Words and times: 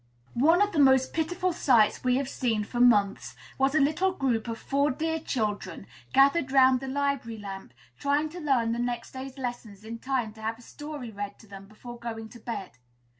One 0.33 0.63
of 0.63 0.71
the 0.71 0.79
most 0.79 1.13
pitiful 1.13 1.53
sights 1.53 2.03
we 2.03 2.15
have 2.15 2.27
seen 2.27 2.63
for 2.63 2.79
months 2.79 3.35
was 3.59 3.75
a 3.75 3.79
little 3.79 4.11
group 4.11 4.47
of 4.47 4.57
four 4.57 4.89
dear 4.89 5.19
children, 5.19 5.85
gathered 6.11 6.51
round 6.51 6.79
the 6.79 6.87
library 6.87 7.37
lamp, 7.37 7.71
trying 7.99 8.29
to 8.29 8.39
learn 8.39 8.71
the 8.71 8.79
next 8.79 9.11
day's 9.11 9.37
lessons 9.37 9.83
in 9.83 9.99
time 9.99 10.33
to 10.33 10.41
have 10.41 10.57
a 10.57 10.61
story 10.63 11.11
read 11.11 11.37
to 11.37 11.47
them 11.47 11.67
before 11.67 11.99
going 11.99 12.29
to 12.29 12.39
bed. 12.39 12.79